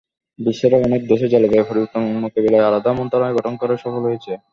[0.39, 4.31] বিশ্বের অনেক দেশই জলবায়ু পরিবর্তন মোকাবিলায় আলাদা মন্ত্রণালয় গঠন করে সফল হয়েছে।